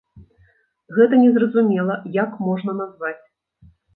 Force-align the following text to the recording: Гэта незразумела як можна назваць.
Гэта 0.97 1.19
незразумела 1.25 1.93
як 2.17 2.31
можна 2.47 2.71
назваць. 2.81 3.15